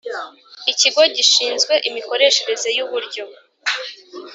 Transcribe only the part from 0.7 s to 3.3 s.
ikigo gishinzwe imikoreshereze y uburyo